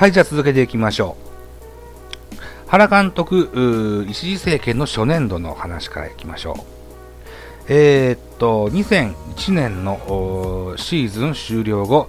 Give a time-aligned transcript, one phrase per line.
[0.00, 1.14] はい、じゃあ続けていきましょ
[2.34, 2.68] う。
[2.68, 6.56] 原監督、一次政権の初年度の話からいきましょう。
[7.68, 12.08] えー、っと、2001年のシーズン終了後、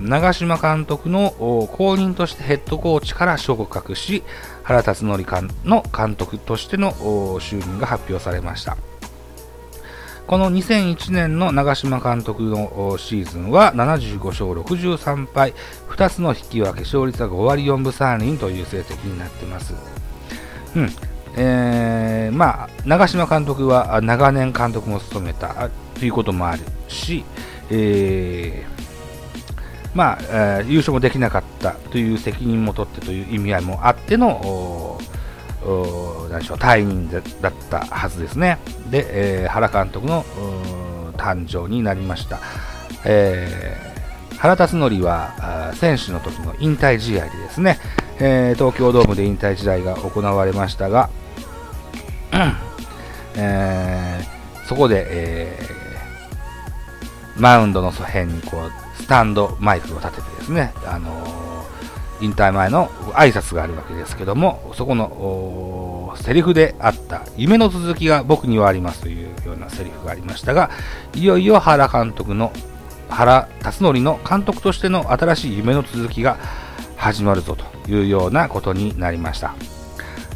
[0.00, 1.30] 長嶋監督の
[1.72, 4.22] 後任としてヘッドコーチから昇格し、
[4.62, 8.76] 原辰徳の監督としての就任が発表されました。
[10.26, 15.52] この2001年の長嶋監督のシーズンは75勝63敗、
[15.90, 19.74] 2つの引き分け、勝率は5割4分3厘という成績になっています。
[20.76, 20.88] うん。
[21.36, 25.68] えー、まあ、長嶋監督は長年監督も務めた
[25.98, 27.24] ということもあるし、
[27.70, 34.98] えー、まあ、えー、優勝もできなかったという責任も取ってという意味合いもあっての、
[36.30, 38.58] 何でしょう退任だったはずですね。
[38.90, 40.24] で、えー、原監督の
[41.16, 42.40] 誕生になりました。
[43.04, 47.78] えー、原辰徳は選手の時の引退試合でですね、
[48.18, 51.10] えー、東京ドームで引退試合が行われましたが、
[53.36, 61.53] えー、そこで、えー、マウンドの辺にこうスタンドマイクを立ててですね、あの
[62.20, 70.70] 引退前の挨拶があるわけですけども、そこのセリフであった夢の続きが僕にはありますというようなセリフがありましたが、
[71.14, 72.52] いよいよ原監督の、
[73.08, 76.38] 原辰徳の監督としての新しい夢の続きが
[76.96, 79.54] 始まるぞというようなことになりました。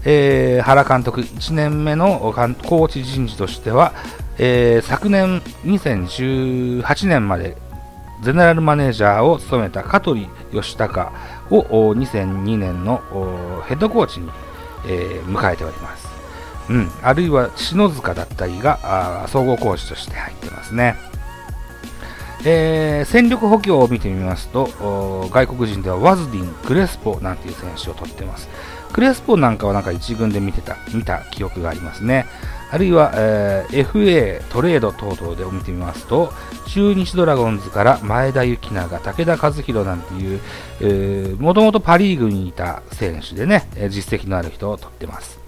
[0.04, 3.92] えー、原監督1年目のコーチ人事としては、
[4.38, 7.56] えー、昨年2018年まで
[8.22, 11.12] ゼネラルマネージャーを務めた香取義孝
[11.50, 13.02] を2002年の
[13.66, 14.30] ヘッドコーチに、
[14.86, 16.08] えー、迎えております。
[16.70, 20.96] うん、あるいは篠塚だったりが総合コーチとして入ってますね。
[22.44, 28.48] えー、戦力補強を見てみますと、外国人ではワズディン、クレスポなんていう選手を取ってます。
[28.92, 32.26] クレスポなんかはなんか一軍で見てた、見た記憶がありますね。
[32.70, 36.32] あるいは、えー、FA トレード等々で見てみますと、
[36.68, 40.40] 中日ドラゴンズから前田幸永、武田和弘なんていう、
[40.80, 45.40] えー、もともとパリーグにいた選手でね、実績のある人を取ってます。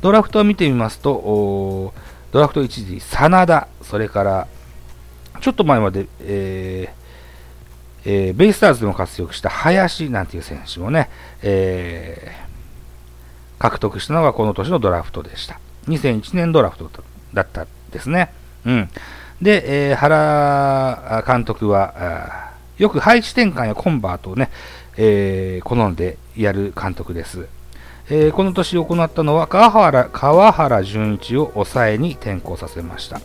[0.00, 1.92] ドラフトを見てみますと、
[2.32, 4.48] ドラフト1時、真田、それから、
[5.40, 6.98] ちょっと前まで、えー
[8.04, 11.10] えー、ベイスターズでも活躍した林なんていう選手もね、
[11.42, 15.60] えー、獲得したのがこの年のドラフトでした。
[15.86, 16.90] 2001年ドラフト
[17.32, 18.32] だったですね。
[18.64, 18.90] うん。
[19.40, 24.50] で、えー、原監督は、よく配置転換やコンバートをね、
[24.96, 27.46] えー、好んでやる監督です。
[28.10, 33.20] えー、この年行ったのは川原川原純一を抑えに転向させました。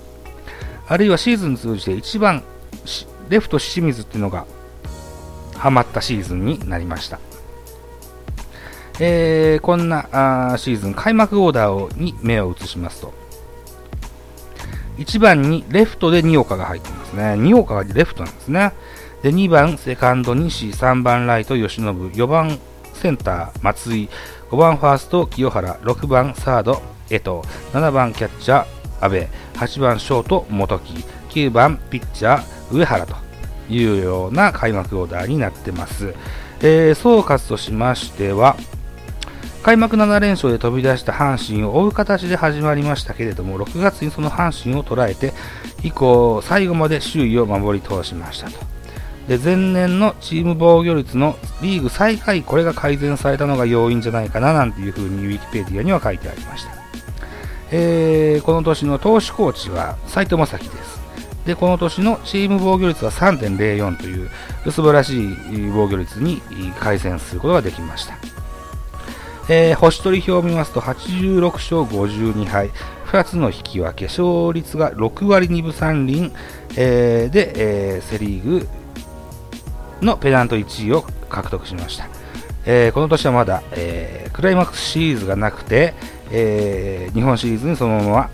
[0.87, 2.43] あるいはシーズン通じて一番
[3.29, 4.45] レフト清水っていうのが
[5.55, 7.19] ハマったシーズンになりました。
[9.05, 13.13] えー、こんなあシーズン開幕オーダーをに目を移しますと。
[14.97, 17.35] 1番にレフトで二岡が入ってますね。
[17.35, 18.71] 二岡がレフトなんですね。
[19.21, 22.57] で2番セカンド西3番ライト吉信4番
[22.93, 24.09] センター松井。
[24.49, 25.75] 5番ファースト清原。
[25.79, 27.41] 6番サード江藤。
[27.73, 28.65] 7番キャッチャー
[29.01, 29.17] 阿部。
[29.55, 30.93] 8番ショート元木。
[31.29, 33.17] 9番ピッチャー上原と。
[33.69, 36.13] いうような開幕オーダーになってます、
[36.59, 38.57] えー、総括としましては
[39.63, 45.33] 開幕7連勝で飛び出した阪神を追う形で始まりましたけれども、6月にその阪神を捉えて、
[45.83, 48.57] 以降、最後まで首位を守り通しましたと。
[49.29, 56.71] で前年のチーム防御率のリーグ最下位、これが改善されたのが要因じゃないかななんていうふうにウィキペディアには書いてありました。
[57.71, 61.01] えー、この年の投手コーチは斉藤正樹です。
[61.45, 64.29] で、この年のチーム防御率は3.04という
[64.71, 65.37] 素晴らしい
[65.73, 66.41] 防御率に
[66.81, 68.42] 改善することができました。
[69.49, 72.71] えー、星取り表を見ますと86勝52敗。
[73.13, 76.31] 2つの引き分け勝率が6割2分3厘、
[76.75, 77.53] えー、で、
[77.95, 78.67] えー、セ・リーグ
[80.01, 82.07] のペナント1位を獲得しました、
[82.65, 85.93] えー、この年はまだ、えー、クライマックスシリーズがなくて、
[86.31, 88.29] えー、日本シリーズにそのま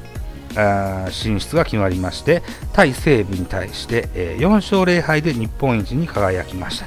[0.56, 2.42] まあ進出が決まりまして
[2.72, 6.86] 対西武に対して、えー、4勝0敗で日本一に輝きました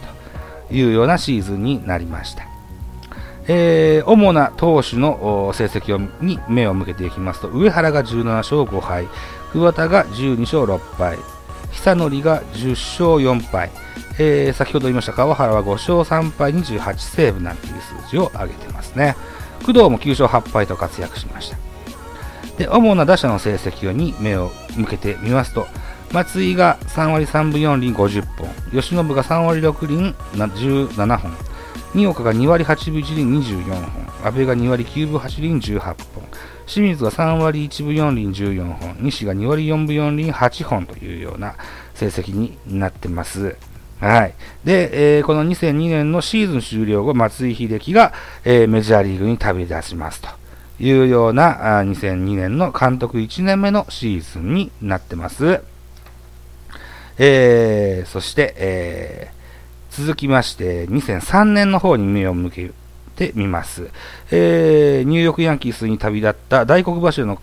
[0.68, 2.51] というようなシーズンになりました。
[3.48, 9.08] えー、主な投手の成績に目を向けていきますと上原が17勝5敗
[9.52, 11.18] 桑田が12勝6敗
[11.72, 13.70] 久典が10勝4敗、
[14.18, 19.16] えー、先ほど言いました川原は5勝3敗28セーブなんていう数字を上げてますね。
[19.60, 21.56] 工藤も9勝8敗と活躍しました。
[22.58, 25.66] で主な打者の成績に目を向けてみますと
[26.12, 31.32] 松井が3割3分4厘50本、吉信が3割6厘17本、
[31.92, 35.96] 新岡が2割8分1厘24本、阿部が2割9分8厘18本、
[36.66, 41.54] 清水が3割1分4厘14本、西が2割4分4厘8本というような
[41.94, 43.56] 成績になってます。
[44.00, 44.34] はい。
[44.64, 48.12] で、えー、この2002年のシーズン終了後、松井秀喜が、
[48.44, 50.28] えー、メジャーリーグに旅立ちますと
[50.80, 55.62] いうようなあ2002年の監督1年目のシーズンになってます。
[57.18, 59.41] えー、そして、えー、
[59.92, 62.70] 続きまして、2003年の方に目を向け
[63.14, 63.90] てみます。
[64.30, 67.38] えー、ニューヨークヤンキースに旅立った大黒柱の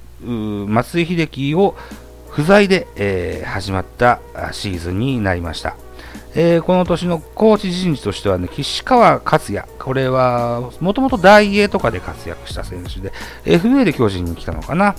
[0.67, 1.75] 松井秀喜を
[2.29, 4.19] 不在で、えー、始まった
[4.51, 5.75] シーズンになりました。
[6.33, 9.67] えー、この年のコーチ人事としてはね、岸川克也。
[9.77, 13.13] これは、もともと大英とかで活躍した選手で、
[13.45, 14.95] FA で巨人に来たのかな。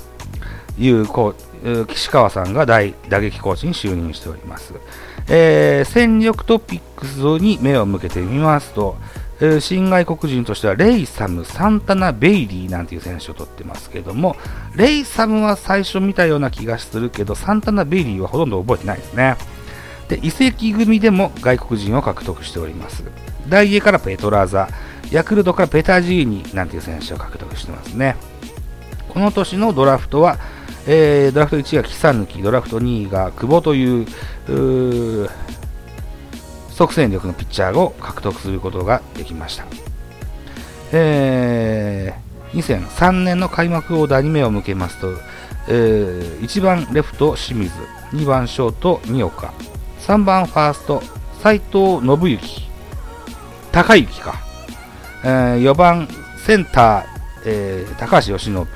[0.79, 1.50] いうこう
[1.88, 4.74] 岸川さんが大打撃コーチに就任しております、
[5.28, 8.96] えー、戦力トピックスに目を向けてみますと、
[9.40, 14.36] えー、新外国人としてはレイサム、サンタナ、ベイリーなんていう選手を取ってますけども
[14.74, 19.36] レイサムは最初見たような気がするけどサンタナ、ベイリーはほとんど覚えてないですね。
[20.08, 23.04] で移籍組でも外国人を獲得しております。
[23.48, 24.68] 大英からペトラーザ
[25.10, 28.16] ヤクルトからペタジーニなんていう選手を獲得してますね。
[29.08, 30.38] この年のドラフトは
[30.87, 34.06] えー、ドラフト1位が木更抜ドラフト2位が久保という
[36.70, 39.67] 即戦力のピッチャーを獲得することができました。
[40.93, 45.12] えー、2003年の開幕オーダーに目を向けますと、
[45.69, 47.72] えー、1番レフト清水、
[48.12, 49.52] 2番ショート二岡、
[50.00, 51.02] 3番ファースト
[51.43, 52.69] 斎藤信之、
[53.72, 54.34] 高之か、
[55.22, 56.08] えー、4番
[56.44, 57.05] センター、
[57.44, 58.67] えー、高橋由伸、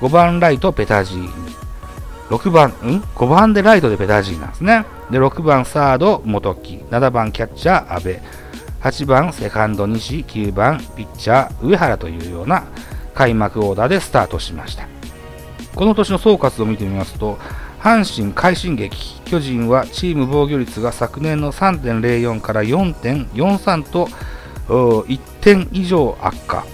[0.00, 1.28] 5番ライトペタジーニ。
[2.30, 4.84] 6番、ん ?5 番でライトでペタジーなんですね。
[5.10, 6.84] で、6番サード元木。
[6.90, 8.18] 7番キャッチャー阿部。
[8.82, 10.24] 8番セカンド西。
[10.28, 12.64] 9番ピッチャー上原というような
[13.14, 14.86] 開幕オーダーでスタートしました。
[15.74, 17.38] この年の総括を見てみますと、
[17.80, 19.20] 阪神快進撃。
[19.22, 24.08] 巨人はチーム防御率が昨年の3.04から4.43と
[24.68, 26.66] 1点以上悪化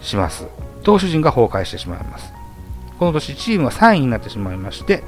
[0.00, 0.46] します。
[0.82, 2.31] 投手陣が崩壊してしまいます。
[3.02, 5.02] この年チームは3位になってしまいまして、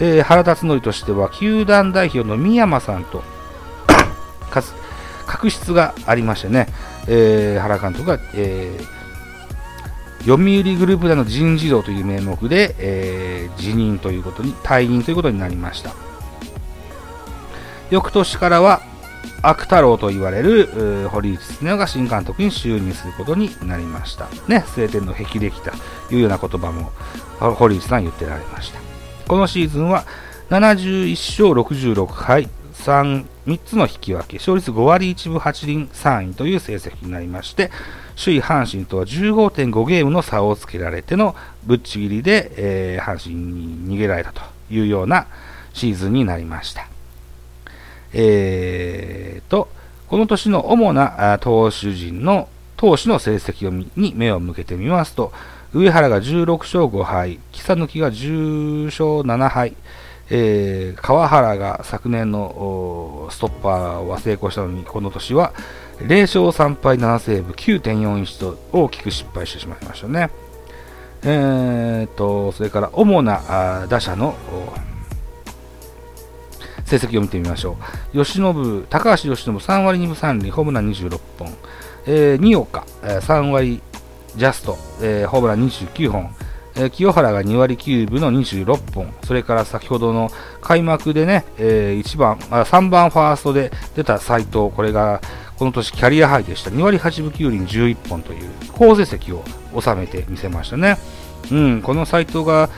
[0.00, 3.22] えー、原辰徳としては球団代表の三山さんと
[5.26, 6.68] 確執がありましてね、
[7.08, 15.92] えー、原監督が、えー、読売グループでの人事道という名目で、えー、辞任ということに退任ということになりました。
[17.90, 18.80] 翌年からは
[19.42, 24.28] 悪太郎と言われる堀内恒が新監督に就任することになりました。
[24.48, 25.70] ね、晴天の霹靂と
[26.14, 26.92] いうような言葉も
[27.54, 28.80] 堀内さん言ってられました。
[29.26, 30.04] このシーズンは
[30.50, 37.70] 71勝66敗3、3つの引き分け、勝率5割1分8厘3位という成績になりまして、
[38.22, 41.34] 首位阪神とは15.5ゲームの差をつけられての
[41.64, 45.26] ぶっちぎりで、えー、阪神に逃げられたというような
[45.72, 46.91] シーズンになりました。
[48.12, 49.68] えー、と、
[50.08, 55.32] この年の主な投手陣の投手の成績に目を向けてみますと、
[55.72, 59.74] 上原が16勝5敗、草抜が10勝7敗、
[60.30, 65.52] えー、川原が昨年のストッパーは成功したのに、この年は
[66.00, 70.30] 0勝3敗7セーブ9.41と大きく失敗してしまいましたね。
[71.24, 74.34] えーと、それから主な打者の
[76.98, 77.76] 成績を見てみましょ
[78.12, 78.18] う。
[78.18, 81.48] 吉信、高橋由伸3割2分3厘、ホームラン26本。
[82.04, 83.80] えー、二岡、えー、3割
[84.36, 86.34] ジャスト、えー、ホームラン29本。
[86.74, 89.14] えー、清原が2割9分の26本。
[89.24, 90.30] それから先ほどの
[90.60, 95.22] 開幕でね、えー、1番、あ3番ファーストで出た斎藤、これが
[95.56, 96.70] この年キャリアハイでした。
[96.70, 99.44] 2割8分9厘11本という好成績を
[99.80, 100.98] 収めてみせましたね。
[101.50, 102.68] うん、この斎藤が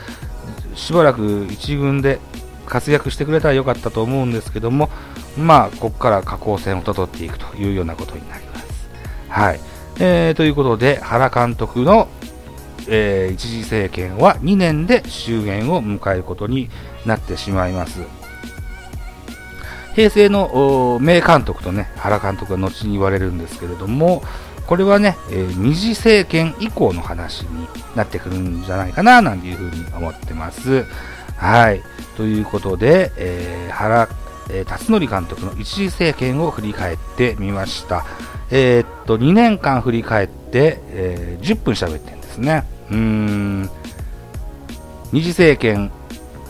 [0.75, 2.19] しばらく1軍で
[2.65, 4.89] 活躍してくれたらよかったと思うんですけども、
[5.37, 8.89] まあ、ここから下降線をたどっていくというようなことになります。
[9.29, 9.59] はい。
[9.99, 12.07] えー、ということで、原監督の、
[12.87, 16.69] えー、一時政権は2年で終焉を迎えることに
[17.05, 18.01] なってしまいます。
[19.95, 24.23] 平成の名監督とね、原監督が後に言われるんですけれども、
[24.67, 30.85] これはね、えー、二次政権以降の話になってくるんじゃないかな、なんていうふうに思ってます。
[31.37, 31.81] はい。
[32.17, 34.07] ということで、えー、原、
[34.49, 38.05] えー、辰徳監督の一時政権を振り返ってみました。
[38.51, 42.63] えー、っと、2年間振り返って、えー、10分喋ってるんですね。
[42.91, 43.69] うん、
[45.11, 45.91] 二次政権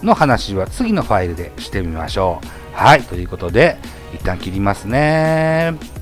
[0.04, 2.76] の話は次のファイルでしてみましょう。
[2.76, 3.78] はい、ということで、
[4.14, 5.95] 一旦切りますね。